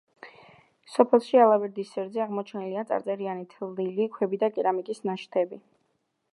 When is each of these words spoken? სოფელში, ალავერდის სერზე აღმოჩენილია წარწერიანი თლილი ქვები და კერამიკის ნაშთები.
სოფელში, 0.93 1.35
ალავერდის 1.43 1.91
სერზე 1.97 2.23
აღმოჩენილია 2.25 2.85
წარწერიანი 2.93 3.47
თლილი 3.53 4.11
ქვები 4.17 4.43
და 4.45 4.53
კერამიკის 4.57 5.07
ნაშთები. 5.11 5.65